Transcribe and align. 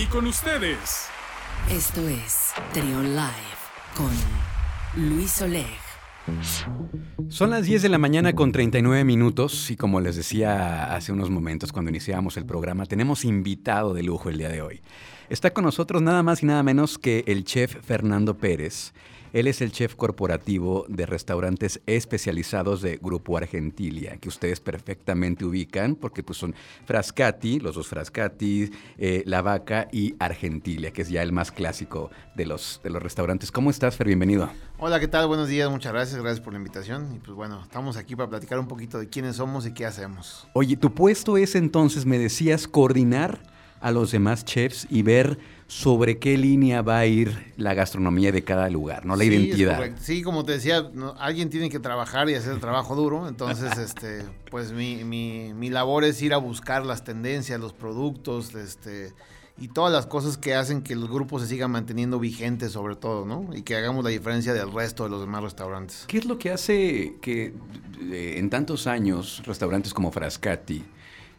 Y 0.00 0.06
con 0.06 0.26
ustedes. 0.26 1.08
Esto 1.70 2.08
es 2.08 2.52
Trion 2.72 3.14
Live 3.14 3.60
con 3.94 4.10
Luis 4.96 5.42
Oleg. 5.42 5.66
Son 7.28 7.50
las 7.50 7.66
10 7.66 7.82
de 7.82 7.90
la 7.90 7.98
mañana 7.98 8.32
con 8.32 8.50
39 8.50 9.04
minutos 9.04 9.70
y 9.70 9.76
como 9.76 10.00
les 10.00 10.16
decía 10.16 10.94
hace 10.94 11.12
unos 11.12 11.28
momentos 11.28 11.70
cuando 11.70 11.90
iniciábamos 11.90 12.38
el 12.38 12.46
programa, 12.46 12.86
tenemos 12.86 13.26
invitado 13.26 13.92
de 13.92 14.02
lujo 14.02 14.30
el 14.30 14.38
día 14.38 14.48
de 14.48 14.62
hoy. 14.62 14.80
Está 15.28 15.52
con 15.52 15.64
nosotros 15.64 16.00
nada 16.00 16.22
más 16.22 16.42
y 16.42 16.46
nada 16.46 16.62
menos 16.62 16.96
que 16.96 17.22
el 17.26 17.44
chef 17.44 17.76
Fernando 17.84 18.38
Pérez. 18.38 18.94
Él 19.32 19.46
es 19.46 19.60
el 19.60 19.70
chef 19.70 19.94
corporativo 19.94 20.84
de 20.88 21.06
restaurantes 21.06 21.80
especializados 21.86 22.82
de 22.82 22.96
Grupo 22.96 23.36
Argentilia, 23.36 24.16
que 24.16 24.28
ustedes 24.28 24.58
perfectamente 24.58 25.44
ubican 25.44 25.94
porque 25.94 26.24
pues, 26.24 26.38
son 26.38 26.54
Frascati, 26.84 27.60
los 27.60 27.76
dos 27.76 27.86
Frascati, 27.86 28.70
eh, 28.98 29.22
La 29.26 29.40
Vaca 29.40 29.88
y 29.92 30.16
Argentilia, 30.18 30.92
que 30.92 31.02
es 31.02 31.08
ya 31.08 31.22
el 31.22 31.30
más 31.30 31.52
clásico 31.52 32.10
de 32.34 32.46
los, 32.46 32.80
de 32.82 32.90
los 32.90 33.00
restaurantes. 33.00 33.52
¿Cómo 33.52 33.70
estás, 33.70 33.96
Fer? 33.96 34.08
Bienvenido. 34.08 34.50
Hola, 34.78 34.98
¿qué 34.98 35.08
tal? 35.08 35.28
Buenos 35.28 35.48
días, 35.48 35.70
muchas 35.70 35.92
gracias, 35.92 36.20
gracias 36.20 36.40
por 36.40 36.52
la 36.52 36.58
invitación. 36.58 37.14
Y 37.14 37.18
pues 37.20 37.36
bueno, 37.36 37.62
estamos 37.62 37.96
aquí 37.96 38.16
para 38.16 38.28
platicar 38.28 38.58
un 38.58 38.66
poquito 38.66 38.98
de 38.98 39.08
quiénes 39.08 39.36
somos 39.36 39.64
y 39.64 39.72
qué 39.72 39.86
hacemos. 39.86 40.48
Oye, 40.54 40.76
tu 40.76 40.92
puesto 40.92 41.36
es 41.36 41.54
entonces, 41.54 42.04
me 42.04 42.18
decías, 42.18 42.66
coordinar 42.66 43.40
a 43.80 43.92
los 43.92 44.10
demás 44.10 44.44
chefs 44.44 44.86
y 44.90 45.02
ver 45.02 45.38
sobre 45.70 46.18
qué 46.18 46.36
línea 46.36 46.82
va 46.82 46.98
a 46.98 47.06
ir 47.06 47.52
la 47.56 47.74
gastronomía 47.74 48.32
de 48.32 48.42
cada 48.42 48.68
lugar, 48.68 49.06
¿no? 49.06 49.14
La 49.14 49.22
sí, 49.22 49.30
identidad. 49.30 49.88
Sí, 50.00 50.20
como 50.20 50.44
te 50.44 50.50
decía, 50.50 50.90
alguien 51.16 51.48
tiene 51.48 51.70
que 51.70 51.78
trabajar 51.78 52.28
y 52.28 52.34
hacer 52.34 52.54
el 52.54 52.60
trabajo 52.60 52.96
duro, 52.96 53.28
entonces, 53.28 53.78
este, 53.78 54.24
pues 54.50 54.72
mi, 54.72 55.04
mi, 55.04 55.54
mi, 55.54 55.70
labor 55.70 56.02
es 56.02 56.20
ir 56.22 56.34
a 56.34 56.38
buscar 56.38 56.84
las 56.84 57.04
tendencias, 57.04 57.60
los 57.60 57.72
productos, 57.72 58.52
este, 58.56 59.12
y 59.58 59.68
todas 59.68 59.92
las 59.92 60.06
cosas 60.06 60.36
que 60.36 60.56
hacen 60.56 60.82
que 60.82 60.96
los 60.96 61.08
grupos 61.08 61.42
se 61.42 61.48
sigan 61.48 61.70
manteniendo 61.70 62.18
vigentes 62.18 62.72
sobre 62.72 62.96
todo, 62.96 63.24
¿no? 63.24 63.54
Y 63.54 63.62
que 63.62 63.76
hagamos 63.76 64.02
la 64.02 64.10
diferencia 64.10 64.52
del 64.52 64.72
resto 64.72 65.04
de 65.04 65.10
los 65.10 65.20
demás 65.20 65.44
restaurantes. 65.44 66.04
¿Qué 66.08 66.18
es 66.18 66.24
lo 66.24 66.36
que 66.36 66.50
hace 66.50 67.14
que 67.20 67.54
eh, 68.10 68.34
en 68.38 68.50
tantos 68.50 68.88
años 68.88 69.40
restaurantes 69.46 69.94
como 69.94 70.10
Frascati 70.10 70.82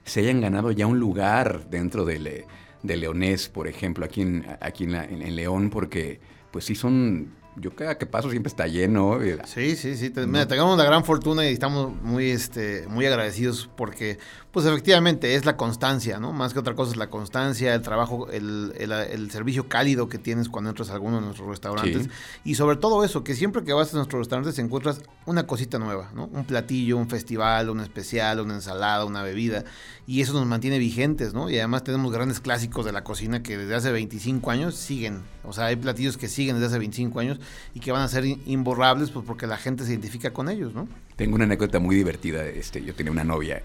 se 0.06 0.22
hayan 0.22 0.40
ganado 0.40 0.72
ya 0.72 0.88
un 0.88 1.00
lugar 1.00 1.70
dentro 1.70 2.06
del 2.06 2.46
de 2.84 2.98
Leonés, 2.98 3.50
por 3.50 3.68
ejemplo, 3.68 4.06
aquí 4.06 4.22
en, 4.22 4.46
aquí 4.60 4.86
en, 4.86 4.92
la, 4.94 5.06
en, 5.06 5.36
León, 5.36 5.70
porque 5.70 6.20
pues 6.52 6.66
sí 6.66 6.76
son 6.76 7.34
yo 7.58 7.76
cada 7.76 7.98
que 7.98 8.06
paso 8.06 8.30
siempre 8.30 8.50
está 8.50 8.68
lleno. 8.68 9.20
Sí, 9.46 9.76
sí, 9.76 9.98
sí. 9.98 10.14
Mira, 10.26 10.48
tengamos 10.48 10.78
la 10.78 10.86
gran 10.86 11.04
fortuna 11.04 11.46
y 11.46 11.54
estamos 11.54 11.94
muy, 12.02 12.30
este, 12.30 12.88
muy 12.88 13.06
agradecidos 13.06 13.70
porque, 13.76 14.20
pues 14.52 14.66
efectivamente, 14.66 15.36
es 15.36 15.44
la 15.44 15.58
constancia, 15.58 16.18
¿no? 16.18 16.32
Más 16.32 16.54
que 16.54 16.60
otra 16.60 16.76
cosa 16.76 16.92
es 16.92 16.98
la 16.98 17.10
constancia, 17.10 17.74
el 17.76 17.82
trabajo, 17.82 18.30
el, 18.30 18.74
el, 18.78 19.32
servicio 19.32 19.68
cálido 19.68 20.08
que 20.08 20.18
tienes 20.18 20.48
cuando 20.48 20.70
entras 20.70 20.92
a 20.92 20.94
alguno 20.94 21.18
de 21.18 21.24
nuestros 21.24 21.50
restaurantes. 21.50 22.10
Y 22.46 22.56
sobre 22.56 22.78
todo 22.78 23.04
eso, 23.04 23.24
que 23.24 23.36
siempre 23.36 23.64
que 23.64 23.74
vas 23.74 23.94
a 23.94 23.98
nuestros 23.98 24.20
restaurantes 24.20 24.58
encuentras 24.58 25.02
una 25.26 25.46
cosita 25.46 25.78
nueva, 25.78 26.10
¿no? 26.16 26.28
Un 26.28 26.46
platillo, 26.46 26.98
un 26.98 27.10
festival, 27.10 27.70
un 27.70 27.82
especial, 27.82 28.40
una 28.40 28.56
ensalada, 28.56 29.04
una 29.04 29.24
bebida. 29.24 29.66
Y 30.08 30.22
eso 30.22 30.34
nos 30.34 30.46
mantiene 30.46 30.80
vigentes, 30.80 31.34
¿no? 31.34 31.50
Y 31.50 31.58
además 31.58 31.84
tenemos 31.84 32.14
grandes 32.14 32.40
clásicos 32.40 32.86
de 32.86 32.94
la 32.94 33.04
cocina 33.04 33.44
que 33.44 33.58
desde 33.58 33.76
hace 33.76 33.92
25 33.92 34.52
años 34.52 34.76
siguen. 34.76 35.24
O 35.44 35.54
sea, 35.54 35.66
hay 35.66 35.76
platillos 35.76 36.18
que 36.18 36.28
siguen 36.28 36.56
desde 36.56 36.68
hace 36.68 36.80
25 36.80 37.20
años 37.20 37.41
y 37.74 37.80
que 37.80 37.92
van 37.92 38.02
a 38.02 38.08
ser 38.08 38.26
imborrables 38.26 39.12
pues 39.12 39.26
porque 39.26 39.48
la 39.48 39.58
gente 39.58 39.86
se 39.86 39.92
identifica 39.92 40.32
con 40.32 40.50
ellos, 40.50 40.74
¿no? 40.74 40.88
Tengo 41.22 41.36
una 41.36 41.44
anécdota 41.44 41.78
muy 41.78 41.96
divertida. 41.96 42.44
Este, 42.48 42.84
yo 42.84 42.96
tenía 42.96 43.12
una 43.12 43.24
novia 43.24 43.62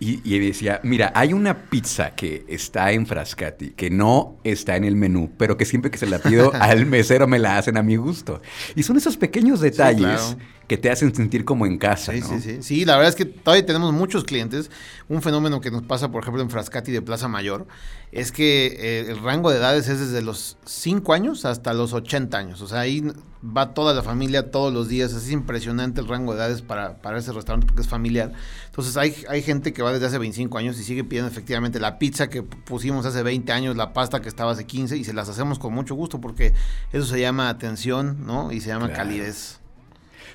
y, 0.00 0.22
y 0.24 0.38
decía, 0.38 0.80
mira, 0.84 1.12
hay 1.14 1.34
una 1.34 1.66
pizza 1.68 2.14
que 2.14 2.46
está 2.48 2.92
en 2.92 3.04
Frascati, 3.04 3.72
que 3.72 3.90
no 3.90 4.38
está 4.42 4.76
en 4.76 4.84
el 4.84 4.96
menú, 4.96 5.30
pero 5.36 5.58
que 5.58 5.66
siempre 5.66 5.90
que 5.90 5.98
se 5.98 6.06
la 6.06 6.18
pido 6.18 6.50
al 6.58 6.86
mesero 6.86 7.26
me 7.26 7.38
la 7.38 7.58
hacen 7.58 7.76
a 7.76 7.82
mi 7.82 7.96
gusto. 7.96 8.40
Y 8.74 8.84
son 8.84 8.96
esos 8.96 9.18
pequeños 9.18 9.60
detalles 9.60 10.18
sí, 10.18 10.34
claro 10.34 10.54
que 10.66 10.78
te 10.78 10.90
hacen 10.90 11.14
sentir 11.14 11.44
como 11.44 11.66
en 11.66 11.78
casa. 11.78 12.12
Sí, 12.12 12.20
¿no? 12.20 12.28
sí, 12.28 12.40
sí. 12.40 12.62
Sí, 12.62 12.84
la 12.84 12.96
verdad 12.96 13.10
es 13.10 13.16
que 13.16 13.26
todavía 13.26 13.66
tenemos 13.66 13.92
muchos 13.92 14.24
clientes. 14.24 14.70
Un 15.08 15.20
fenómeno 15.20 15.60
que 15.60 15.70
nos 15.70 15.82
pasa, 15.82 16.10
por 16.10 16.22
ejemplo, 16.22 16.42
en 16.42 16.50
Frascati 16.50 16.90
de 16.90 17.02
Plaza 17.02 17.28
Mayor, 17.28 17.66
es 18.12 18.32
que 18.32 18.66
eh, 18.78 19.10
el 19.10 19.22
rango 19.22 19.50
de 19.50 19.58
edades 19.58 19.88
es 19.88 20.00
desde 20.00 20.22
los 20.22 20.56
5 20.64 21.12
años 21.12 21.44
hasta 21.44 21.74
los 21.74 21.92
80 21.92 22.38
años. 22.38 22.62
O 22.62 22.66
sea, 22.66 22.80
ahí 22.80 23.02
va 23.44 23.74
toda 23.74 23.92
la 23.92 24.02
familia 24.02 24.50
todos 24.50 24.72
los 24.72 24.88
días. 24.88 25.12
Es 25.12 25.30
impresionante 25.30 26.00
el 26.00 26.08
rango 26.08 26.32
de 26.32 26.38
edades 26.38 26.62
para, 26.62 26.96
para 26.98 27.18
ese 27.18 27.32
restaurante 27.32 27.66
porque 27.66 27.82
es 27.82 27.88
familiar. 27.88 28.32
Entonces 28.66 28.96
hay, 28.96 29.14
hay 29.28 29.42
gente 29.42 29.72
que 29.72 29.82
va 29.82 29.92
desde 29.92 30.06
hace 30.06 30.18
25 30.18 30.56
años 30.58 30.78
y 30.80 30.84
sigue 30.84 31.04
pidiendo 31.04 31.30
efectivamente 31.30 31.78
la 31.78 31.98
pizza 31.98 32.28
que 32.28 32.42
pusimos 32.42 33.04
hace 33.06 33.22
20 33.22 33.52
años, 33.52 33.76
la 33.76 33.92
pasta 33.92 34.20
que 34.20 34.28
estaba 34.28 34.52
hace 34.52 34.64
15 34.64 34.96
y 34.96 35.04
se 35.04 35.12
las 35.12 35.28
hacemos 35.28 35.58
con 35.58 35.74
mucho 35.74 35.94
gusto 35.94 36.20
porque 36.20 36.54
eso 36.92 37.06
se 37.06 37.20
llama 37.20 37.48
atención, 37.48 38.24
¿no? 38.26 38.50
Y 38.52 38.60
se 38.60 38.68
llama 38.68 38.86
claro. 38.86 39.02
calidez. 39.04 39.60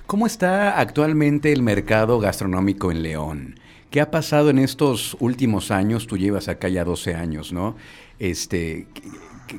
¿Cómo 0.06 0.26
está 0.26 0.80
actualmente 0.80 1.52
el 1.52 1.62
mercado 1.62 2.20
gastronómico 2.20 2.92
en 2.92 3.04
León? 3.04 3.60
¿Qué 3.92 4.02
ha 4.02 4.12
pasado 4.12 4.52
en 4.52 4.60
estos 4.60 5.18
últimos 5.20 5.72
años? 5.72 6.06
Tú 6.06 6.18
llevas 6.18 6.48
acá 6.48 6.68
ya 6.70 6.84
12 6.84 7.16
años, 7.16 7.52
¿no? 7.52 7.76
Este, 8.20 8.88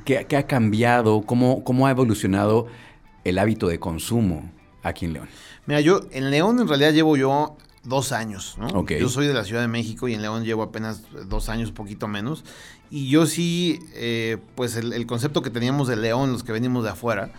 ¿qué, 0.04 0.24
qué 0.28 0.36
ha 0.36 0.46
cambiado? 0.46 1.22
¿Cómo, 1.22 1.64
¿Cómo 1.64 1.86
ha 1.86 1.90
evolucionado 1.90 2.68
el 3.24 3.38
hábito 3.38 3.68
de 3.68 3.78
consumo 3.78 4.50
aquí 4.82 5.06
en 5.06 5.14
León? 5.14 5.28
Mira, 5.66 5.80
yo 5.80 6.00
en 6.10 6.30
León 6.30 6.60
en 6.60 6.68
realidad 6.68 6.92
llevo 6.92 7.16
yo 7.16 7.56
dos 7.84 8.12
años, 8.12 8.56
¿no? 8.58 8.66
Okay. 8.80 9.00
Yo 9.00 9.08
soy 9.08 9.26
de 9.26 9.34
la 9.34 9.44
Ciudad 9.44 9.62
de 9.62 9.68
México 9.68 10.08
y 10.08 10.14
en 10.14 10.22
León 10.22 10.44
llevo 10.44 10.62
apenas 10.62 11.02
dos 11.28 11.48
años, 11.48 11.72
poquito 11.72 12.08
menos. 12.08 12.44
Y 12.90 13.08
yo 13.08 13.26
sí, 13.26 13.78
eh, 13.94 14.38
pues 14.56 14.76
el, 14.76 14.92
el, 14.92 15.06
concepto 15.06 15.42
que 15.42 15.50
teníamos 15.50 15.86
de 15.88 15.96
León, 15.96 16.32
los 16.32 16.42
que 16.42 16.52
venimos 16.52 16.82
de 16.82 16.90
afuera, 16.90 17.30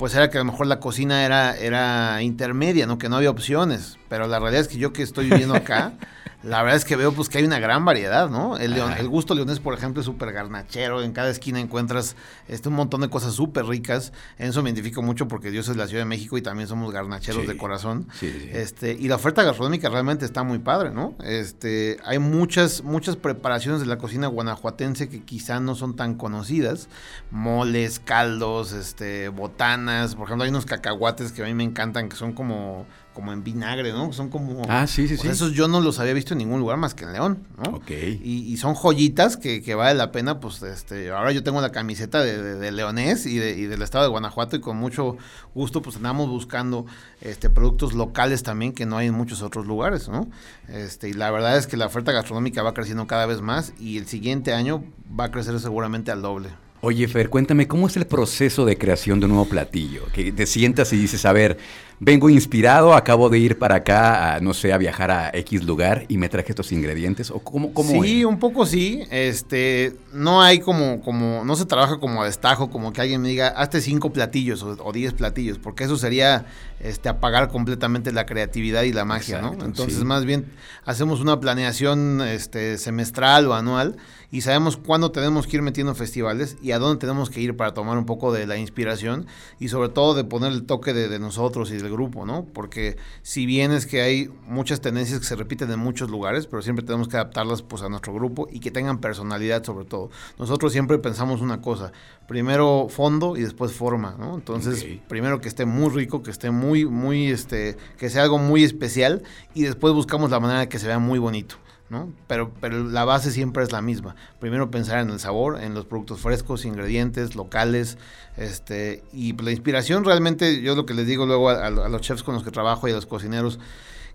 pues 0.00 0.14
era 0.14 0.30
que 0.30 0.38
a 0.38 0.40
lo 0.40 0.46
mejor 0.46 0.66
la 0.66 0.80
cocina 0.80 1.24
era, 1.26 1.56
era 1.56 2.22
intermedia, 2.22 2.86
¿no? 2.86 2.98
Que 2.98 3.08
no 3.08 3.16
había 3.16 3.30
opciones. 3.30 3.98
Pero 4.08 4.28
la 4.28 4.38
realidad 4.38 4.62
es 4.62 4.68
que 4.68 4.78
yo 4.78 4.92
que 4.92 5.02
estoy 5.02 5.28
viviendo 5.28 5.54
acá, 5.54 5.92
la 6.42 6.62
verdad 6.62 6.76
es 6.76 6.84
que 6.84 6.96
veo 6.96 7.12
pues 7.12 7.28
que 7.28 7.38
hay 7.38 7.44
una 7.44 7.58
gran 7.58 7.84
variedad, 7.84 8.30
¿no? 8.30 8.56
El, 8.56 9.08
gusto 9.08 9.34
leonés, 9.34 9.60
por 9.60 9.74
ejemplo, 9.74 10.00
es 10.00 10.06
súper 10.06 10.32
garnachero. 10.32 11.02
En 11.02 11.12
cada 11.12 11.28
esquina 11.28 11.60
encuentras 11.60 12.16
este, 12.48 12.68
un 12.70 12.76
montón 12.76 13.02
de 13.02 13.10
cosas 13.10 13.34
súper 13.34 13.66
ricas. 13.66 14.12
En 14.38 14.48
eso 14.48 14.62
me 14.62 14.70
identifico 14.70 15.02
mucho 15.02 15.28
porque 15.28 15.50
soy 15.62 15.74
de 15.74 15.80
la 15.82 15.86
Ciudad 15.86 16.02
de 16.02 16.06
México 16.08 16.38
y 16.38 16.42
también 16.42 16.68
somos 16.68 16.92
garnacheros 16.92 17.42
Sí. 17.42 17.46
de 17.46 17.56
corazón. 17.56 18.08
Sí, 18.18 18.30
sí. 18.32 18.48
Este, 18.52 18.92
y 18.92 19.08
la 19.08 19.16
oferta 19.16 19.42
gastronómica 19.42 19.88
realmente 19.90 20.24
está 20.24 20.42
muy 20.42 20.58
padre, 20.58 20.90
¿no? 20.90 21.14
Este, 21.22 21.98
hay 22.04 22.18
muchas, 22.18 22.82
muchas 22.82 23.16
preparaciones 23.16 23.80
de 23.80 23.86
la 23.86 23.98
cocina 23.98 24.26
guanajuatense 24.26 25.08
que 25.08 25.22
quizá 25.22 25.60
no 25.60 25.74
son 25.74 25.94
tan 25.94 26.14
conocidas. 26.14 26.88
Moles, 27.30 28.00
caldos, 28.00 28.72
este, 28.72 29.28
botanas. 29.28 30.14
Por 30.14 30.24
ejemplo, 30.24 30.44
hay 30.44 30.50
unos 30.50 30.66
cacahuates 30.66 31.32
que 31.32 31.42
a 31.42 31.46
mí 31.46 31.54
me 31.54 31.64
encantan, 31.64 32.08
que 32.08 32.16
son 32.16 32.32
como, 32.32 32.86
como 33.14 33.32
en 33.32 33.42
vinagre, 33.42 33.92
¿no? 33.92 34.12
Son 34.12 34.28
como... 34.28 34.62
Ah, 34.68 34.86
sí, 34.86 35.08
sí, 35.08 35.16
sí. 35.16 35.28
esos 35.28 35.52
yo 35.52 35.68
no 35.68 35.80
los 35.80 35.98
había 35.98 36.12
visto 36.12 36.34
en 36.34 36.38
ningún 36.38 36.60
lugar 36.60 36.76
más 36.76 36.94
que 36.94 37.04
en 37.04 37.12
León, 37.12 37.46
¿no? 37.58 37.76
Ok. 37.76 37.90
Y, 37.90 38.44
y 38.46 38.56
son 38.56 38.74
joyitas 38.74 39.36
que, 39.36 39.62
que, 39.62 39.74
vale 39.74 39.94
la 39.94 40.12
pena, 40.12 40.38
pues, 40.38 40.62
este, 40.62 41.10
ahora 41.10 41.32
yo 41.32 41.42
tengo 41.42 41.60
la 41.60 41.72
camiseta 41.72 42.22
de, 42.22 42.40
de, 42.40 42.54
de 42.56 42.72
Leonés 42.72 43.26
y, 43.26 43.38
de, 43.38 43.58
y, 43.58 43.66
del 43.66 43.82
estado 43.82 44.04
de 44.04 44.10
Guanajuato 44.10 44.56
y 44.56 44.60
con 44.60 44.76
mucho 44.76 45.16
gusto, 45.54 45.82
pues, 45.82 45.96
andamos 45.96 46.28
buscando, 46.28 46.86
este, 47.20 47.50
productos 47.50 47.94
locales 47.94 48.42
también 48.42 48.72
que 48.72 48.86
no 48.86 48.96
hay 48.96 49.08
en 49.08 49.14
muchos 49.14 49.42
otros 49.42 49.66
lugares, 49.66 50.08
¿no? 50.08 50.28
Este, 50.68 51.08
y 51.08 51.12
la 51.12 51.30
verdad 51.30 51.56
es 51.56 51.66
que 51.66 51.76
la 51.76 51.86
oferta 51.86 52.12
gastronómica 52.12 52.62
va 52.62 52.74
creciendo 52.74 53.06
cada 53.06 53.26
vez 53.26 53.40
más 53.40 53.72
y 53.80 53.98
el 53.98 54.06
siguiente 54.06 54.52
año 54.52 54.84
va 55.18 55.24
a 55.24 55.30
crecer 55.30 55.58
seguramente 55.58 56.10
al 56.10 56.22
doble. 56.22 56.50
Oye, 56.82 57.06
Fer, 57.08 57.28
cuéntame, 57.28 57.68
¿cómo 57.68 57.88
es 57.88 57.96
el 57.98 58.06
proceso 58.06 58.64
de 58.64 58.78
creación 58.78 59.20
de 59.20 59.26
un 59.26 59.32
nuevo 59.32 59.46
platillo? 59.46 60.06
Que 60.14 60.32
te 60.32 60.46
sientas 60.46 60.90
y 60.94 60.96
dices, 60.96 61.26
a 61.26 61.32
ver, 61.34 61.58
vengo 62.00 62.30
inspirado, 62.30 62.94
acabo 62.94 63.28
de 63.28 63.38
ir 63.38 63.58
para 63.58 63.76
acá, 63.76 64.34
a, 64.34 64.40
no 64.40 64.54
sé, 64.54 64.72
a 64.72 64.78
viajar 64.78 65.10
a 65.10 65.30
X 65.34 65.62
lugar 65.64 66.06
y 66.08 66.16
me 66.16 66.30
traje 66.30 66.50
estos 66.50 66.72
ingredientes. 66.72 67.30
¿O 67.30 67.40
cómo, 67.40 67.72
cómo 67.74 68.02
sí, 68.02 68.20
es? 68.20 68.26
un 68.26 68.38
poco 68.38 68.64
sí. 68.64 69.02
Este, 69.10 69.94
no 70.12 70.40
hay 70.42 70.60
como, 70.60 71.02
como, 71.02 71.44
no 71.44 71.54
se 71.56 71.66
trabaja 71.66 71.98
como 71.98 72.22
a 72.22 72.24
destajo, 72.26 72.70
como 72.70 72.92
que 72.92 73.02
alguien 73.02 73.20
me 73.20 73.28
diga, 73.28 73.48
hazte 73.48 73.82
cinco 73.82 74.12
platillos 74.12 74.62
o, 74.62 74.76
o 74.82 74.92
diez 74.92 75.12
platillos, 75.12 75.58
porque 75.58 75.84
eso 75.84 75.96
sería 75.96 76.46
este, 76.80 77.10
apagar 77.10 77.48
completamente 77.48 78.10
la 78.10 78.24
creatividad 78.24 78.84
y 78.84 78.92
la 78.92 79.04
magia, 79.04 79.36
Exacto, 79.36 79.58
¿no? 79.58 79.64
Entonces, 79.66 79.98
sí. 79.98 80.04
más 80.04 80.24
bien, 80.24 80.46
hacemos 80.86 81.20
una 81.20 81.38
planeación 81.38 82.22
este, 82.22 82.78
semestral 82.78 83.46
o 83.46 83.54
anual 83.54 83.96
y 84.32 84.40
sabemos 84.40 84.76
cuándo 84.76 85.10
tenemos 85.10 85.46
que 85.46 85.56
ir 85.56 85.62
metiendo 85.62 85.94
festivales 85.94 86.56
y 86.62 86.72
a 86.72 86.78
dónde 86.78 86.98
tenemos 86.98 87.28
que 87.28 87.40
ir 87.40 87.56
para 87.56 87.74
tomar 87.74 87.98
un 87.98 88.06
poco 88.06 88.32
de 88.32 88.46
la 88.46 88.56
inspiración 88.56 89.26
y 89.58 89.68
sobre 89.68 89.90
todo 89.90 90.14
de 90.14 90.24
poner 90.24 90.52
el 90.52 90.64
toque 90.64 90.94
de, 90.94 91.08
de, 91.08 91.18
nosotros 91.18 91.70
y 91.70 91.76
del 91.76 91.89
grupo, 91.90 92.24
¿no? 92.24 92.44
Porque 92.44 92.96
si 93.22 93.46
bien 93.46 93.72
es 93.72 93.86
que 93.86 94.00
hay 94.02 94.30
muchas 94.46 94.80
tendencias 94.80 95.20
que 95.20 95.26
se 95.26 95.36
repiten 95.36 95.70
en 95.70 95.78
muchos 95.78 96.10
lugares, 96.10 96.46
pero 96.46 96.62
siempre 96.62 96.84
tenemos 96.84 97.08
que 97.08 97.16
adaptarlas 97.16 97.62
pues 97.62 97.82
a 97.82 97.88
nuestro 97.88 98.14
grupo 98.14 98.48
y 98.50 98.60
que 98.60 98.70
tengan 98.70 99.00
personalidad 99.00 99.64
sobre 99.64 99.84
todo. 99.84 100.10
Nosotros 100.38 100.72
siempre 100.72 100.98
pensamos 100.98 101.40
una 101.40 101.60
cosa, 101.60 101.92
primero 102.26 102.88
fondo 102.88 103.36
y 103.36 103.42
después 103.42 103.72
forma, 103.72 104.16
¿no? 104.18 104.34
Entonces, 104.34 104.80
okay. 104.80 105.02
primero 105.08 105.40
que 105.40 105.48
esté 105.48 105.64
muy 105.64 105.90
rico, 105.90 106.22
que 106.22 106.30
esté 106.30 106.50
muy, 106.50 106.86
muy, 106.86 107.26
este, 107.28 107.76
que 107.98 108.10
sea 108.10 108.22
algo 108.22 108.38
muy 108.38 108.64
especial 108.64 109.22
y 109.54 109.62
después 109.62 109.92
buscamos 109.94 110.30
la 110.30 110.40
manera 110.40 110.60
de 110.60 110.68
que 110.68 110.78
se 110.78 110.86
vea 110.86 110.98
muy 110.98 111.18
bonito. 111.18 111.56
¿No? 111.90 112.12
Pero, 112.26 112.52
pero 112.60 112.84
la 112.84 113.04
base 113.04 113.30
siempre 113.30 113.62
es 113.62 113.72
la 113.72 113.82
misma. 113.82 114.16
Primero 114.38 114.70
pensar 114.70 115.00
en 115.00 115.10
el 115.10 115.20
sabor, 115.20 115.60
en 115.60 115.74
los 115.74 115.84
productos 115.84 116.20
frescos, 116.20 116.64
ingredientes, 116.64 117.34
locales, 117.34 117.98
este, 118.36 119.02
y 119.12 119.34
la 119.42 119.50
inspiración 119.50 120.04
realmente, 120.04 120.62
yo 120.62 120.74
lo 120.74 120.86
que 120.86 120.94
les 120.94 121.06
digo 121.06 121.26
luego 121.26 121.50
a, 121.50 121.66
a 121.66 121.70
los 121.70 122.00
chefs 122.00 122.22
con 122.22 122.34
los 122.34 122.44
que 122.44 122.50
trabajo 122.50 122.88
y 122.88 122.92
a 122.92 122.94
los 122.94 123.06
cocineros, 123.06 123.58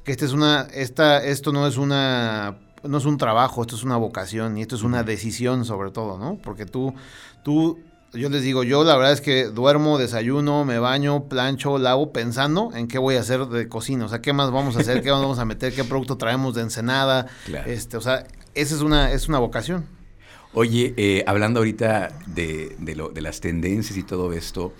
que 0.03 0.11
esta 0.11 0.25
es 0.25 0.31
una, 0.31 0.61
esta, 0.73 1.23
esto 1.23 1.51
no 1.51 1.67
es 1.67 1.77
una 1.77 2.57
no 2.87 2.97
es 2.97 3.05
un 3.05 3.17
trabajo, 3.17 3.61
esto 3.61 3.75
es 3.75 3.83
una 3.83 3.97
vocación 3.97 4.57
y 4.57 4.61
esto 4.61 4.75
es 4.75 4.83
una 4.83 5.03
decisión 5.03 5.65
sobre 5.65 5.91
todo, 5.91 6.17
¿no? 6.17 6.37
Porque 6.37 6.65
tú, 6.65 6.93
tú, 7.43 7.79
yo 8.15 8.29
les 8.29 8.43
digo, 8.43 8.63
yo 8.63 8.83
la 8.83 8.95
verdad 8.95 9.13
es 9.13 9.21
que 9.21 9.45
duermo, 9.45 9.97
desayuno, 9.97 10.65
me 10.65 10.79
baño, 10.79 11.27
plancho, 11.29 11.77
lavo, 11.77 12.11
pensando 12.11 12.71
en 12.73 12.87
qué 12.87 12.97
voy 12.97 13.15
a 13.15 13.21
hacer 13.21 13.45
de 13.47 13.67
cocina, 13.67 14.05
o 14.05 14.09
sea, 14.09 14.21
qué 14.21 14.33
más 14.33 14.51
vamos 14.51 14.75
a 14.77 14.79
hacer, 14.79 15.01
qué 15.01 15.11
vamos 15.11 15.39
a 15.39 15.45
meter, 15.45 15.73
qué 15.73 15.83
producto 15.83 16.17
traemos 16.17 16.55
de 16.55 16.61
ensenada, 16.61 17.27
este, 17.65 17.97
o 17.97 18.01
sea, 18.01 18.25
esa 18.53 18.75
es 18.75 18.81
una, 18.81 19.11
es 19.11 19.27
una 19.27 19.39
vocación. 19.39 19.85
Oye, 20.53 20.93
eh, 20.95 21.23
hablando 21.27 21.59
ahorita 21.59 22.17
de, 22.27 22.75
de, 22.79 22.95
lo, 22.95 23.09
de 23.09 23.21
las 23.21 23.41
tendencias 23.41 23.97
y 23.97 24.03
todo 24.03 24.31
esto, 24.31 24.73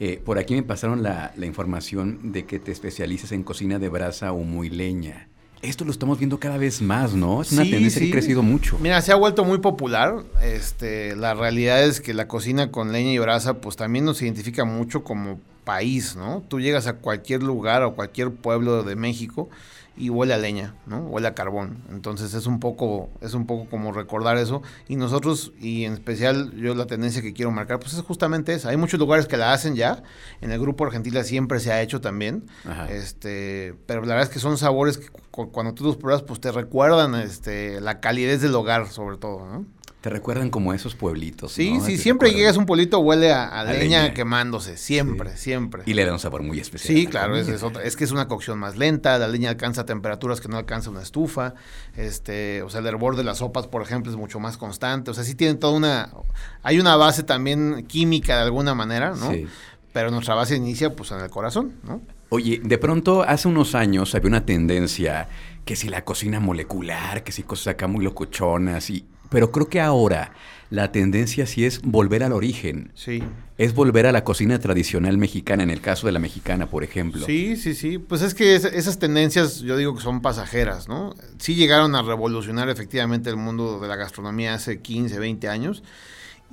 eh, 0.00 0.22
por 0.24 0.38
aquí 0.38 0.54
me 0.54 0.62
pasaron 0.62 1.02
la, 1.02 1.32
la, 1.36 1.44
información 1.44 2.32
de 2.32 2.46
que 2.46 2.58
te 2.58 2.72
especializas 2.72 3.32
en 3.32 3.42
cocina 3.42 3.78
de 3.78 3.88
brasa 3.90 4.32
o 4.32 4.38
muy 4.38 4.70
leña. 4.70 5.28
Esto 5.60 5.84
lo 5.84 5.90
estamos 5.90 6.18
viendo 6.18 6.38
cada 6.38 6.56
vez 6.56 6.80
más, 6.80 7.14
¿no? 7.14 7.42
Es 7.42 7.52
una 7.52 7.64
tendencia 7.64 8.00
que 8.00 8.08
ha 8.08 8.12
crecido 8.12 8.42
mucho. 8.42 8.78
Mira, 8.78 9.02
se 9.02 9.10
ha 9.10 9.16
vuelto 9.16 9.44
muy 9.44 9.58
popular. 9.58 10.22
Este, 10.42 11.16
la 11.16 11.34
realidad 11.34 11.82
es 11.82 12.00
que 12.00 12.14
la 12.14 12.28
cocina 12.28 12.70
con 12.70 12.92
leña 12.92 13.10
y 13.10 13.18
brasa, 13.18 13.54
pues 13.54 13.76
también 13.76 14.04
nos 14.04 14.22
identifica 14.22 14.64
mucho 14.64 15.02
como 15.02 15.40
país, 15.68 16.16
¿no? 16.16 16.42
Tú 16.48 16.60
llegas 16.60 16.86
a 16.86 16.94
cualquier 16.94 17.42
lugar 17.42 17.82
o 17.82 17.94
cualquier 17.94 18.30
pueblo 18.30 18.84
de 18.84 18.96
México 18.96 19.50
y 19.98 20.08
huele 20.08 20.32
a 20.32 20.38
leña, 20.38 20.74
¿no? 20.86 21.00
Huele 21.00 21.28
a 21.28 21.34
carbón. 21.34 21.82
Entonces 21.90 22.32
es 22.32 22.46
un 22.46 22.58
poco, 22.58 23.10
es 23.20 23.34
un 23.34 23.46
poco 23.46 23.68
como 23.68 23.92
recordar 23.92 24.38
eso. 24.38 24.62
Y 24.88 24.96
nosotros, 24.96 25.52
y 25.60 25.84
en 25.84 25.92
especial 25.92 26.54
yo 26.54 26.74
la 26.74 26.86
tendencia 26.86 27.20
que 27.20 27.34
quiero 27.34 27.50
marcar, 27.50 27.80
pues 27.80 27.92
es 27.92 28.00
justamente 28.00 28.54
esa. 28.54 28.70
Hay 28.70 28.78
muchos 28.78 28.98
lugares 28.98 29.26
que 29.26 29.36
la 29.36 29.52
hacen 29.52 29.74
ya. 29.74 30.02
En 30.40 30.52
el 30.52 30.58
grupo 30.58 30.86
Argentina 30.86 31.22
siempre 31.22 31.60
se 31.60 31.70
ha 31.70 31.82
hecho 31.82 32.00
también. 32.00 32.44
Este, 32.88 33.74
pero 33.84 34.00
la 34.00 34.14
verdad 34.14 34.22
es 34.22 34.30
que 34.30 34.40
son 34.40 34.56
sabores 34.56 34.96
que 34.96 35.08
cuando 35.30 35.74
tú 35.74 35.84
los 35.84 35.98
pruebas, 35.98 36.22
pues 36.22 36.40
te 36.40 36.50
recuerdan 36.50 37.14
este, 37.14 37.82
la 37.82 38.00
calidez 38.00 38.40
del 38.40 38.54
hogar, 38.54 38.88
sobre 38.88 39.18
todo, 39.18 39.44
¿no? 39.44 39.66
Te 40.00 40.10
recuerdan 40.10 40.50
como 40.50 40.72
esos 40.72 40.94
pueblitos. 40.94 41.50
Sí, 41.50 41.80
sí, 41.84 41.98
siempre 41.98 42.30
llegas 42.30 42.56
a 42.56 42.60
un 42.60 42.66
pueblito 42.66 43.00
huele 43.00 43.32
a, 43.32 43.64
leña, 43.64 44.14
quemándose, 44.14 44.76
siempre, 44.76 45.36
siempre. 45.36 45.82
Y 45.86 45.94
le 45.94 46.04
da 46.04 46.12
un 46.12 46.20
sabor 46.20 46.44
muy 46.44 46.60
especial. 46.60 46.96
Sí, 46.96 47.06
claro, 47.08 47.36
es, 47.36 47.48
es, 47.48 47.96
que 47.96 48.04
es 48.04 48.12
una 48.12 48.28
cocción 48.28 48.60
más 48.60 48.76
lenta, 48.76 49.18
la 49.18 49.26
leña 49.26 49.50
alcanza 49.50 49.86
temperaturas 49.86 50.40
que 50.40 50.46
no 50.46 50.56
alcanza 50.56 50.90
una 50.90 51.02
estufa, 51.02 51.54
este, 51.96 52.62
o 52.62 52.70
sea, 52.70 52.78
el 52.78 52.86
hervor 52.86 53.16
de 53.16 53.24
las 53.24 53.38
sopas, 53.38 53.66
por 53.66 53.82
ejemplo, 53.82 54.12
es 54.12 54.16
mucho 54.16 54.38
más 54.38 54.56
constante, 54.56 55.10
o 55.10 55.14
sea, 55.14 55.24
sí 55.24 55.34
tienen 55.34 55.58
toda 55.58 55.72
una, 55.72 56.10
hay 56.62 56.78
una 56.78 56.94
base 56.94 57.24
también 57.24 57.84
química 57.88 58.36
de 58.36 58.42
alguna 58.42 58.76
manera, 58.76 59.14
¿no? 59.16 59.32
Sí. 59.32 59.48
Pero 59.92 60.12
nuestra 60.12 60.36
base 60.36 60.54
inicia 60.54 60.94
pues 60.94 61.10
en 61.10 61.18
el 61.18 61.30
corazón, 61.30 61.72
¿no? 61.82 62.00
Oye, 62.28 62.60
de 62.62 62.78
pronto 62.78 63.22
hace 63.22 63.48
unos 63.48 63.74
años 63.74 64.14
había 64.14 64.28
una 64.28 64.44
tendencia 64.44 65.28
que 65.64 65.76
si 65.76 65.88
la 65.88 66.04
cocina 66.04 66.40
molecular, 66.40 67.24
que 67.24 67.32
si 67.32 67.42
cosas 67.42 67.68
acá 67.68 67.88
muy 67.88 68.04
locochonas 68.04 68.90
y 68.90 69.04
pero 69.30 69.50
creo 69.50 69.68
que 69.68 69.80
ahora 69.80 70.32
la 70.70 70.92
tendencia 70.92 71.46
sí 71.46 71.64
es 71.64 71.80
volver 71.82 72.22
al 72.22 72.32
origen. 72.32 72.92
Sí. 72.94 73.22
Es 73.56 73.74
volver 73.74 74.06
a 74.06 74.12
la 74.12 74.22
cocina 74.22 74.58
tradicional 74.58 75.16
mexicana, 75.18 75.62
en 75.62 75.70
el 75.70 75.80
caso 75.80 76.06
de 76.06 76.12
la 76.12 76.18
mexicana, 76.18 76.66
por 76.66 76.84
ejemplo. 76.84 77.24
Sí, 77.24 77.56
sí, 77.56 77.74
sí. 77.74 77.98
Pues 77.98 78.22
es 78.22 78.34
que 78.34 78.54
esas 78.54 78.98
tendencias, 78.98 79.60
yo 79.60 79.76
digo 79.76 79.94
que 79.94 80.02
son 80.02 80.20
pasajeras, 80.20 80.88
¿no? 80.88 81.14
Sí 81.38 81.54
llegaron 81.54 81.94
a 81.94 82.02
revolucionar 82.02 82.68
efectivamente 82.68 83.30
el 83.30 83.36
mundo 83.36 83.80
de 83.80 83.88
la 83.88 83.96
gastronomía 83.96 84.54
hace 84.54 84.80
15, 84.80 85.18
20 85.18 85.48
años. 85.48 85.82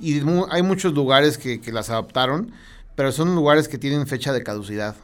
Y 0.00 0.20
hay 0.50 0.62
muchos 0.62 0.94
lugares 0.94 1.38
que, 1.38 1.60
que 1.60 1.72
las 1.72 1.90
adaptaron 1.90 2.52
pero 2.96 3.12
son 3.12 3.34
lugares 3.34 3.68
que 3.68 3.78
tienen 3.78 4.06
fecha 4.06 4.32
de 4.32 4.42
caducidad. 4.42 4.96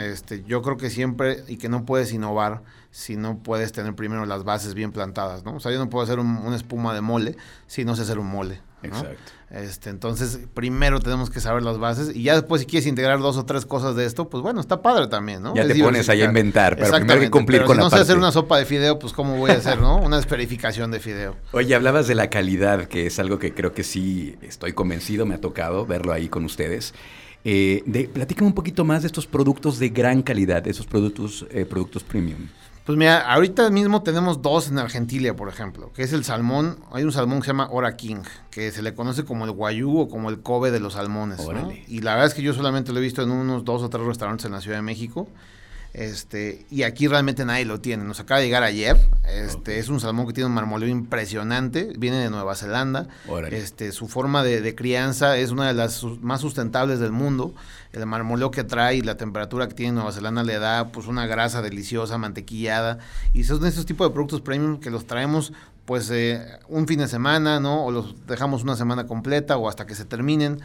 este, 0.00 0.42
yo 0.44 0.62
creo 0.62 0.76
que 0.76 0.90
siempre 0.90 1.44
y 1.48 1.56
que 1.56 1.68
no 1.68 1.86
puedes 1.86 2.12
innovar 2.12 2.62
si 2.96 3.18
no 3.18 3.40
puedes 3.40 3.72
tener 3.72 3.94
primero 3.94 4.24
las 4.24 4.42
bases 4.42 4.72
bien 4.72 4.90
plantadas, 4.90 5.44
¿no? 5.44 5.56
O 5.56 5.60
sea, 5.60 5.70
yo 5.70 5.78
no 5.78 5.90
puedo 5.90 6.02
hacer 6.02 6.18
un, 6.18 6.38
una 6.38 6.56
espuma 6.56 6.94
de 6.94 7.02
mole 7.02 7.36
si 7.66 7.84
no 7.84 7.94
sé 7.94 8.02
hacer 8.02 8.18
un 8.18 8.26
mole. 8.26 8.62
Exacto. 8.82 9.32
Este, 9.50 9.90
entonces, 9.90 10.40
primero 10.54 10.98
tenemos 11.00 11.28
que 11.28 11.40
saber 11.40 11.62
las 11.62 11.76
bases 11.76 12.16
y 12.16 12.22
ya 12.22 12.34
después 12.34 12.62
si 12.62 12.66
quieres 12.66 12.86
integrar 12.86 13.18
dos 13.18 13.36
o 13.36 13.44
tres 13.44 13.66
cosas 13.66 13.96
de 13.96 14.06
esto, 14.06 14.30
pues 14.30 14.42
bueno, 14.42 14.62
está 14.62 14.80
padre 14.80 15.08
también, 15.08 15.42
¿no? 15.42 15.54
Ya 15.54 15.68
te 15.68 15.74
pones 15.74 16.08
ahí 16.08 16.22
a 16.22 16.24
inventar, 16.24 16.74
pero 16.74 16.90
primero 16.90 17.20
hay 17.20 17.26
que 17.26 17.30
cumplir 17.30 17.64
con 17.64 17.76
si 17.76 17.82
no 17.82 17.90
sé 17.90 17.96
hacer 17.96 18.16
una 18.16 18.32
sopa 18.32 18.56
de 18.56 18.64
fideo, 18.64 18.98
pues 18.98 19.12
cómo 19.12 19.36
voy 19.36 19.50
a 19.50 19.54
hacer, 19.54 19.78
¿no? 19.78 19.98
Una 19.98 20.18
esperificación 20.18 20.90
de 20.90 20.98
fideo. 20.98 21.36
Oye, 21.52 21.74
hablabas 21.74 22.06
de 22.06 22.14
la 22.14 22.30
calidad, 22.30 22.86
que 22.86 23.06
es 23.08 23.18
algo 23.18 23.38
que 23.38 23.52
creo 23.52 23.74
que 23.74 23.84
sí 23.84 24.36
estoy 24.40 24.72
convencido, 24.72 25.26
me 25.26 25.34
ha 25.34 25.40
tocado 25.40 25.84
verlo 25.84 26.14
ahí 26.14 26.30
con 26.30 26.46
ustedes. 26.46 26.94
Eh, 27.44 27.82
de, 27.84 28.08
platícame 28.08 28.48
un 28.48 28.54
poquito 28.54 28.86
más 28.86 29.02
de 29.02 29.08
estos 29.08 29.26
productos 29.26 29.78
de 29.78 29.90
gran 29.90 30.22
calidad, 30.22 30.62
de 30.62 30.70
esos 30.70 30.86
productos, 30.86 31.46
eh, 31.50 31.66
productos 31.66 32.02
premium. 32.02 32.48
Pues 32.86 32.96
mira, 32.96 33.18
ahorita 33.32 33.68
mismo 33.70 34.04
tenemos 34.04 34.42
dos 34.42 34.68
en 34.68 34.78
Argentina, 34.78 35.34
por 35.34 35.48
ejemplo, 35.48 35.92
que 35.92 36.04
es 36.04 36.12
el 36.12 36.22
salmón, 36.22 36.78
hay 36.92 37.02
un 37.02 37.10
salmón 37.10 37.40
que 37.40 37.46
se 37.46 37.48
llama 37.48 37.68
Ora 37.72 37.96
King, 37.96 38.22
que 38.48 38.70
se 38.70 38.80
le 38.80 38.94
conoce 38.94 39.24
como 39.24 39.44
el 39.44 39.50
guayú 39.50 40.02
o 40.02 40.08
como 40.08 40.30
el 40.30 40.38
Kobe 40.38 40.70
de 40.70 40.78
los 40.78 40.92
salmones. 40.92 41.40
Y 41.88 42.02
la 42.02 42.12
verdad 42.12 42.28
es 42.28 42.34
que 42.34 42.42
yo 42.42 42.54
solamente 42.54 42.92
lo 42.92 43.00
he 43.00 43.02
visto 43.02 43.22
en 43.22 43.32
unos 43.32 43.64
dos 43.64 43.82
o 43.82 43.90
tres 43.90 44.04
restaurantes 44.04 44.46
en 44.46 44.52
la 44.52 44.60
Ciudad 44.60 44.78
de 44.78 44.82
México. 44.82 45.26
Este, 45.92 46.66
y 46.70 46.82
aquí 46.82 47.08
realmente 47.08 47.44
nadie 47.44 47.64
lo 47.64 47.80
tiene. 47.80 48.04
Nos 48.04 48.20
acaba 48.20 48.40
de 48.40 48.46
llegar 48.46 48.62
ayer. 48.62 48.98
Este, 49.26 49.78
es 49.78 49.88
un 49.88 50.00
salmón 50.00 50.26
que 50.26 50.32
tiene 50.32 50.48
un 50.48 50.54
marmoleo 50.54 50.88
impresionante. 50.88 51.92
Viene 51.98 52.18
de 52.18 52.28
Nueva 52.30 52.54
Zelanda. 52.54 53.08
Este, 53.50 53.92
su 53.92 54.06
forma 54.06 54.42
de, 54.44 54.74
crianza 54.74 55.38
es 55.38 55.50
una 55.50 55.66
de 55.68 55.74
las 55.74 56.04
más 56.20 56.40
sustentables 56.40 56.98
del 56.98 57.12
mundo. 57.12 57.54
El 57.92 58.04
marmoleo 58.04 58.50
que 58.50 58.62
trae 58.62 58.96
y 58.96 59.00
la 59.00 59.16
temperatura 59.16 59.68
que 59.68 59.74
tiene 59.74 59.92
Nueva 59.92 60.12
Zelanda 60.12 60.42
le 60.42 60.58
da 60.58 60.88
pues 60.88 61.06
una 61.06 61.26
grasa 61.26 61.62
deliciosa, 61.62 62.18
mantequillada. 62.18 62.98
Y 63.32 63.44
son 63.44 63.64
esos 63.64 63.86
tipos 63.86 64.06
de 64.06 64.12
productos 64.12 64.42
premium 64.42 64.80
que 64.80 64.90
los 64.90 65.06
traemos 65.06 65.52
pues 65.86 66.10
eh, 66.10 66.44
un 66.68 66.86
fin 66.86 66.98
de 66.98 67.08
semana, 67.08 67.60
¿no? 67.60 67.86
O 67.86 67.90
los 67.90 68.26
dejamos 68.26 68.62
una 68.62 68.76
semana 68.76 69.06
completa 69.06 69.56
o 69.56 69.68
hasta 69.68 69.86
que 69.86 69.94
se 69.94 70.04
terminen 70.04 70.60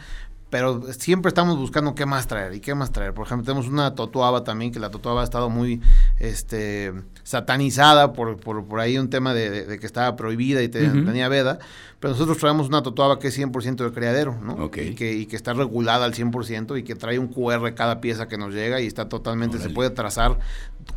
pero 0.52 0.82
siempre 0.92 1.30
estamos 1.30 1.56
buscando 1.56 1.94
qué 1.94 2.04
más 2.04 2.26
traer 2.26 2.52
y 2.52 2.60
qué 2.60 2.74
más 2.74 2.92
traer. 2.92 3.14
Por 3.14 3.24
ejemplo, 3.24 3.46
tenemos 3.46 3.72
una 3.72 3.94
totuaba 3.94 4.44
también, 4.44 4.70
que 4.70 4.78
la 4.78 4.90
totuaba 4.90 5.22
ha 5.22 5.24
estado 5.24 5.48
muy 5.48 5.80
este, 6.18 6.92
satanizada 7.22 8.12
por, 8.12 8.36
por, 8.36 8.62
por 8.66 8.78
ahí 8.78 8.98
un 8.98 9.08
tema 9.08 9.32
de, 9.32 9.78
que 9.80 9.86
estaba 9.86 10.14
prohibida 10.14 10.62
y 10.62 10.68
tenía 10.68 11.30
veda, 11.30 11.58
pero 12.00 12.12
nosotros 12.12 12.36
traemos 12.36 12.68
una 12.68 12.82
totuaba 12.82 13.18
que 13.18 13.28
es 13.28 13.38
100% 13.38 13.76
de 13.76 13.92
criadero, 13.92 14.38
¿no? 14.42 14.66
Y, 14.66 14.94
que, 14.94 15.14
y 15.14 15.24
que 15.24 15.36
está 15.36 15.54
regulada 15.54 16.04
al 16.04 16.12
100% 16.12 16.78
y 16.78 16.82
que 16.82 16.96
trae 16.96 17.18
un 17.18 17.28
QR 17.28 17.72
cada 17.74 18.02
pieza 18.02 18.28
que 18.28 18.36
nos 18.36 18.52
llega 18.52 18.78
y 18.82 18.86
está 18.86 19.08
totalmente, 19.08 19.58
se 19.58 19.70
puede 19.70 19.88
trazar 19.88 20.38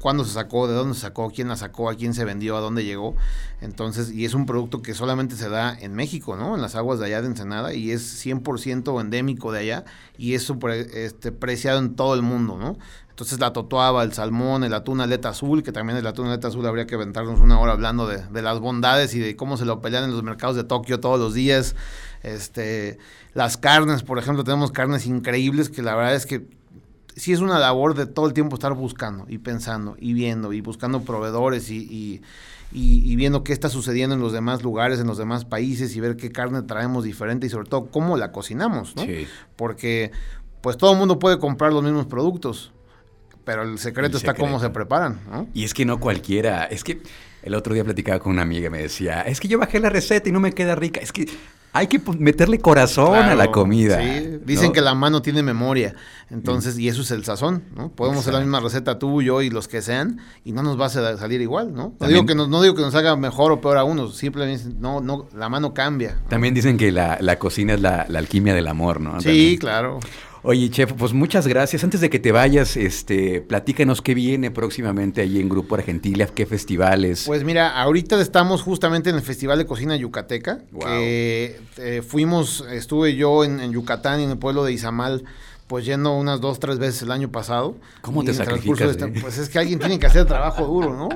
cuándo 0.05 0.23
se 0.23 0.33
sacó, 0.33 0.67
de 0.67 0.75
dónde 0.75 0.93
se 0.93 1.01
sacó, 1.01 1.31
quién 1.31 1.47
la 1.47 1.55
sacó, 1.55 1.89
a 1.89 1.95
quién 1.95 2.13
se 2.13 2.25
vendió, 2.25 2.55
a 2.55 2.59
dónde 2.59 2.85
llegó. 2.85 3.15
Entonces, 3.59 4.11
y 4.11 4.23
es 4.25 4.35
un 4.35 4.45
producto 4.45 4.83
que 4.83 4.93
solamente 4.93 5.35
se 5.35 5.49
da 5.49 5.75
en 5.75 5.95
México, 5.95 6.35
¿no? 6.35 6.53
En 6.53 6.61
las 6.61 6.75
aguas 6.75 6.99
de 6.99 7.07
allá 7.07 7.23
de 7.23 7.27
Ensenada 7.27 7.73
y 7.73 7.89
es 7.89 8.23
100% 8.23 9.01
endémico 9.01 9.51
de 9.51 9.61
allá 9.61 9.85
y 10.15 10.35
es 10.35 10.43
super, 10.43 10.73
este, 10.73 11.31
preciado 11.31 11.79
en 11.79 11.95
todo 11.95 12.13
el 12.13 12.21
mundo, 12.21 12.55
¿no? 12.55 12.77
Entonces 13.09 13.39
la 13.39 13.51
totuaba, 13.51 14.03
el 14.03 14.13
salmón, 14.13 14.63
el 14.63 14.75
atún 14.75 15.01
aleta 15.01 15.29
azul, 15.29 15.63
que 15.63 15.71
también 15.71 15.97
el 15.97 16.05
atún 16.05 16.27
aleta 16.27 16.49
azul 16.49 16.67
habría 16.67 16.85
que 16.85 16.93
aventarnos 16.93 17.39
una 17.39 17.59
hora 17.59 17.71
hablando 17.71 18.05
de, 18.05 18.41
las 18.43 18.59
bondades 18.59 19.15
y 19.15 19.19
de 19.19 19.35
cómo 19.35 19.57
se 19.57 19.65
lo 19.65 19.81
pelean 19.81 20.03
en 20.03 20.11
los 20.11 20.21
mercados 20.21 20.55
de 20.55 20.65
Tokio 20.65 20.99
todos 20.99 21.19
los 21.19 21.33
días. 21.33 21.75
Este, 22.21 22.99
las 23.33 23.57
carnes, 23.57 24.03
por 24.03 24.19
ejemplo, 24.19 24.43
tenemos 24.43 24.71
carnes 24.71 25.07
increíbles 25.07 25.71
que 25.71 25.81
la 25.81 25.95
verdad 25.95 26.13
es 26.13 26.27
que 26.27 26.45
sí 27.15 27.33
es 27.33 27.39
una 27.39 27.59
labor 27.59 27.95
de 27.95 28.05
todo 28.05 28.27
el 28.27 28.33
tiempo 28.33 28.55
estar 28.55 28.73
buscando 28.73 29.25
y 29.27 29.37
pensando 29.37 29.95
y 29.99 30.13
viendo 30.13 30.53
y 30.53 30.61
buscando 30.61 31.01
proveedores 31.01 31.69
y, 31.71 32.21
y, 32.71 33.15
viendo 33.15 33.43
qué 33.43 33.53
está 33.53 33.69
sucediendo 33.69 34.15
en 34.15 34.21
los 34.21 34.33
demás 34.33 34.63
lugares, 34.63 34.99
en 34.99 35.07
los 35.07 35.17
demás 35.17 35.45
países 35.45 35.95
y 35.95 35.99
ver 35.99 36.17
qué 36.17 36.31
carne 36.31 36.61
traemos 36.63 37.03
diferente 37.03 37.47
y 37.47 37.49
sobre 37.49 37.69
todo 37.69 37.85
cómo 37.87 38.17
la 38.17 38.31
cocinamos, 38.31 38.95
¿no? 38.95 39.03
Porque 39.55 40.11
pues 40.61 40.77
todo 40.77 40.91
el 40.91 40.97
mundo 40.97 41.19
puede 41.19 41.39
comprar 41.39 41.71
los 41.71 41.83
mismos 41.83 42.05
productos, 42.07 42.73
pero 43.45 43.61
el 43.61 43.77
secreto, 43.77 44.17
está 44.17 44.33
cómo 44.33 44.59
se 44.59 44.69
preparan, 44.71 45.21
¿no? 45.29 45.47
Y 45.53 45.63
es 45.63 45.73
que 45.73 45.85
no 45.85 45.99
cualquiera, 45.99 46.65
es 46.65 46.83
que 46.83 47.01
el 47.43 47.53
otro 47.53 47.73
día 47.73 47.83
platicaba 47.83 48.19
con 48.19 48.33
una 48.33 48.41
amiga 48.41 48.67
y 48.67 48.69
me 48.71 48.81
decía, 48.81 49.21
es 49.21 49.39
que 49.39 49.47
yo 49.47 49.59
bajé 49.59 49.79
la 49.79 49.89
receta 49.89 50.27
y 50.27 50.31
no 50.31 50.39
me 50.39 50.51
queda 50.51 50.75
rica, 50.75 50.99
es 50.99 51.11
que 51.11 51.27
hay 51.75 51.87
que 51.87 52.01
meterle 52.17 52.59
corazón 52.59 53.15
a 53.15 53.35
la 53.35 53.51
comida. 53.51 53.99
Sí. 53.99 54.39
Dicen 54.45 54.71
que 54.71 54.79
la 54.79 54.95
mano 54.95 55.21
tiene 55.21 55.43
memoria, 55.43 55.93
entonces, 56.29 56.79
y 56.79 56.87
eso 56.87 57.01
es 57.01 57.11
el 57.11 57.25
sazón, 57.25 57.65
¿no? 57.75 57.89
Podemos 57.89 58.21
hacer 58.21 58.33
la 58.33 58.39
misma 58.39 58.61
receta 58.61 58.97
tú, 58.97 59.21
yo 59.21 59.41
y 59.41 59.49
los 59.49 59.67
que 59.67 59.81
sean, 59.81 60.21
y 60.45 60.53
no 60.53 60.63
nos 60.63 60.79
va 60.79 60.85
a 60.85 61.17
salir 61.17 61.41
igual, 61.41 61.73
¿no? 61.73 61.93
No 61.99 62.07
digo, 62.07 62.25
que 62.25 62.33
nos, 62.33 62.47
no 62.47 62.61
digo 62.61 62.75
que 62.75 62.81
nos 62.81 62.95
haga 62.95 63.17
mejor 63.17 63.51
o 63.51 63.59
peor 63.59 63.77
a 63.77 63.83
uno, 63.83 64.07
simplemente 64.07 64.69
no, 64.79 65.01
no, 65.01 65.27
la 65.35 65.49
mano 65.49 65.73
cambia. 65.73 66.17
También 66.29 66.53
dicen 66.53 66.77
que 66.77 66.93
la, 66.93 67.35
cocina 67.37 67.73
es 67.73 67.81
la, 67.81 68.03
alquimia 68.03 68.53
del 68.53 68.67
amor, 68.67 69.01
¿no? 69.01 69.19
Sí, 69.19 69.57
claro. 69.59 69.99
Oye, 70.47 70.69
chef, 70.69 70.93
pues 70.93 71.11
muchas 71.11 71.47
gracias. 71.47 71.83
Antes 71.83 72.01
de 72.01 72.09
que 72.11 72.19
te 72.19 72.31
vayas, 72.31 72.77
este, 72.77 73.41
platícanos 73.41 74.03
qué 74.03 74.13
viene 74.13 74.51
próximamente 74.51 75.21
allí 75.21 75.39
en 75.41 75.49
Grupo 75.49 75.73
Argentilia, 75.73 76.27
qué 76.27 76.45
festivales. 76.45 77.23
Pues 77.25 77.43
mira, 77.43 77.69
ahorita 77.81 78.21
estamos 78.21 78.61
justamente 78.61 79.09
en 79.09 79.15
el 79.15 79.23
Festival 79.23 79.57
de 79.57 79.65
Cocina 79.65 79.95
Yucateca, 79.95 80.59
Wow. 80.71 80.81
que 80.85 81.59
eh, 81.77 82.03
fuimos, 82.07 82.63
estuve 82.71 83.15
yo 83.15 83.43
en, 83.43 83.59
en 83.59 83.71
Yucatán 83.71 84.19
y 84.19 84.25
en 84.25 84.29
el 84.31 84.37
pueblo 84.37 84.63
de 84.63 84.73
Izamal, 84.73 85.23
pues 85.65 85.83
yendo 85.83 86.13
unas 86.15 86.39
dos, 86.41 86.59
tres 86.59 86.77
veces 86.77 87.01
el 87.01 87.11
año 87.11 87.31
pasado. 87.31 87.75
¿Cómo 88.01 88.23
te 88.23 88.35
sacrificas, 88.35 88.79
de 88.85 88.91
esta- 88.91 89.07
eh? 89.07 89.13
Pues 89.21 89.39
es 89.39 89.49
que 89.49 89.57
alguien 89.57 89.79
tiene 89.79 89.97
que 89.97 90.05
hacer 90.05 90.25
trabajo 90.25 90.67
duro, 90.67 90.95
¿no? 90.95 91.09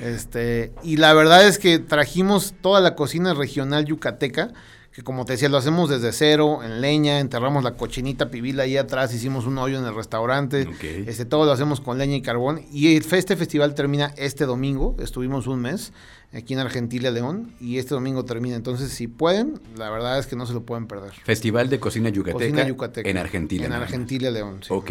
Este, 0.00 0.70
y 0.84 0.96
la 0.96 1.12
verdad 1.12 1.44
es 1.46 1.58
que 1.58 1.80
trajimos 1.80 2.54
toda 2.60 2.80
la 2.80 2.94
cocina 2.94 3.34
regional 3.34 3.84
yucateca, 3.84 4.52
que 4.94 5.02
como 5.02 5.24
te 5.24 5.32
decía, 5.32 5.48
lo 5.48 5.56
hacemos 5.56 5.90
desde 5.90 6.12
cero, 6.12 6.60
en 6.62 6.80
leña, 6.80 7.18
enterramos 7.18 7.64
la 7.64 7.72
cochinita 7.72 8.30
pibil 8.30 8.60
ahí 8.60 8.76
atrás, 8.76 9.12
hicimos 9.12 9.44
un 9.44 9.58
hoyo 9.58 9.76
en 9.76 9.84
el 9.84 9.92
restaurante, 9.92 10.68
este, 11.08 11.24
todo 11.24 11.46
lo 11.46 11.50
hacemos 11.50 11.80
con 11.80 11.98
leña 11.98 12.14
y 12.14 12.22
carbón. 12.22 12.62
Y 12.70 12.94
este 12.96 13.36
festival 13.36 13.74
termina 13.74 14.14
este 14.16 14.46
domingo, 14.46 14.94
estuvimos 15.00 15.48
un 15.48 15.62
mes 15.62 15.92
aquí 16.32 16.54
en 16.54 16.60
Argentilia, 16.60 17.10
León, 17.10 17.52
y 17.60 17.78
este 17.78 17.94
domingo 17.94 18.24
termina. 18.24 18.56
Entonces, 18.56 18.90
si 18.90 19.06
pueden, 19.06 19.60
la 19.76 19.90
verdad 19.90 20.18
es 20.18 20.26
que 20.26 20.36
no 20.36 20.46
se 20.46 20.52
lo 20.52 20.62
pueden 20.62 20.86
perder. 20.86 21.12
Festival 21.24 21.68
de 21.70 21.78
Cocina 21.80 22.08
Yucateca, 22.08 22.38
Cocina 22.38 22.68
yucateca. 22.68 23.08
en 23.08 23.18
Argentina. 23.18 23.66
En. 23.66 23.72
Argentilia, 23.72 24.30
León. 24.30 24.58
sí. 24.62 24.68
Ok. 24.70 24.90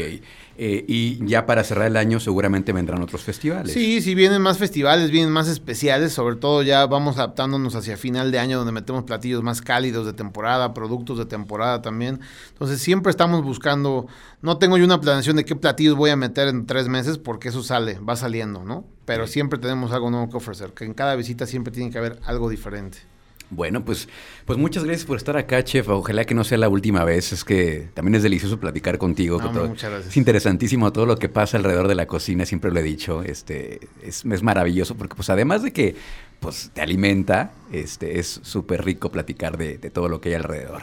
Eh, 0.56 0.86
y 0.88 1.26
ya 1.26 1.48
para 1.48 1.64
cerrar 1.64 1.88
el 1.88 1.98
año 1.98 2.20
seguramente 2.20 2.74
vendrán 2.74 3.02
otros 3.02 3.24
festivales. 3.24 3.74
Sí, 3.74 4.02
sí 4.02 4.14
vienen 4.14 4.40
más 4.40 4.60
festivales, 4.60 5.10
vienen 5.10 5.32
más 5.32 5.48
especiales, 5.48 6.14
sobre 6.14 6.36
todo 6.36 6.62
ya 6.62 6.86
vamos 6.86 7.18
adaptándonos 7.18 7.74
hacia 7.74 7.98
final 7.98 8.32
de 8.32 8.38
año 8.38 8.58
donde 8.60 8.72
metemos 8.72 9.04
platillos 9.04 9.42
más 9.42 9.62
cálidos 9.62 9.93
de 10.02 10.14
temporada, 10.14 10.74
productos 10.74 11.18
de 11.18 11.26
temporada 11.26 11.82
también. 11.82 12.20
Entonces 12.50 12.82
siempre 12.82 13.12
estamos 13.12 13.44
buscando, 13.44 14.08
no 14.42 14.58
tengo 14.58 14.78
yo 14.78 14.86
una 14.86 15.00
planeación 15.00 15.36
de 15.36 15.46
qué 15.46 15.56
platillos 15.56 15.96
voy 15.96 16.10
a 16.10 16.16
meter 16.16 16.48
en 16.48 16.66
tres 16.66 16.88
meses 16.88 17.18
porque 17.18 17.50
eso 17.50 17.64
sale, 17.64 18.00
va 18.00 18.16
saliendo, 18.16 18.64
¿no? 18.64 18.86
Pero 19.06 19.28
siempre 19.28 19.60
tenemos 19.60 19.92
algo 19.92 20.10
nuevo 20.10 20.30
que 20.30 20.38
ofrecer, 20.38 20.74
que 20.74 20.86
en 20.86 20.94
cada 20.94 21.16
visita 21.16 21.46
siempre 21.46 21.72
tiene 21.72 21.92
que 21.92 21.98
haber 21.98 22.20
algo 22.26 22.50
diferente. 22.50 23.13
Bueno, 23.56 23.84
pues, 23.86 24.08
pues 24.46 24.58
muchas 24.60 24.84
gracias 24.84 25.06
por 25.06 25.18
estar 25.18 25.38
acá, 25.38 25.64
chef. 25.64 25.90
Ojalá 25.90 26.26
que 26.26 26.34
no 26.34 26.44
sea 26.44 26.58
la 26.58 26.70
última 26.70 27.04
vez. 27.04 27.34
Es 27.34 27.44
que 27.44 27.90
también 27.94 28.16
es 28.16 28.24
delicioso 28.24 28.60
platicar 28.60 28.98
contigo. 28.98 29.38
No, 29.38 29.46
con 29.46 29.54
todo. 29.54 29.68
muchas 29.68 29.90
gracias. 29.90 30.12
Es 30.12 30.18
interesantísimo 30.18 30.92
todo 30.92 31.06
lo 31.06 31.18
que 31.18 31.30
pasa 31.30 31.58
alrededor 31.58 31.88
de 31.88 31.96
la 31.96 32.06
cocina, 32.08 32.46
siempre 32.46 32.72
lo 32.72 32.80
he 32.80 32.84
dicho. 32.84 33.24
Este, 33.24 33.80
es, 34.02 34.26
es 34.26 34.44
maravilloso 34.44 34.96
porque, 34.96 35.16
pues, 35.16 35.30
además 35.30 35.64
de 35.64 35.72
que 35.72 35.96
pues, 36.40 36.72
te 36.74 36.82
alimenta, 36.82 37.54
este, 37.72 38.20
es 38.20 38.40
súper 38.44 38.84
rico 38.84 39.12
platicar 39.12 39.58
de, 39.58 39.78
de 39.78 39.90
todo 39.90 40.10
lo 40.10 40.20
que 40.20 40.30
hay 40.30 40.36
alrededor. 40.36 40.82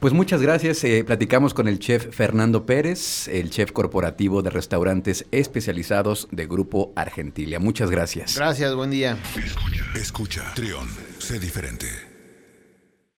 Pues 0.00 0.14
muchas 0.14 0.40
gracias. 0.40 0.82
eh, 0.84 1.04
platicamos 1.04 1.52
con 1.52 1.68
el 1.68 1.78
chef 1.78 2.06
Fernando 2.16 2.64
Pérez, 2.64 3.28
el 3.28 3.50
chef 3.50 3.70
corporativo 3.70 4.40
de 4.40 4.48
restaurantes 4.48 5.26
especializados 5.30 6.26
de 6.30 6.46
Grupo 6.46 6.94
Argentilia. 6.96 7.60
Muchas 7.60 7.90
gracias. 7.90 8.34
Gracias, 8.34 8.74
buen 8.74 8.90
día. 8.90 9.18
Escucha, 9.36 9.84
escucha. 9.94 10.54
Trión, 10.54 10.88
sé 11.18 11.38
diferente. 11.38 12.09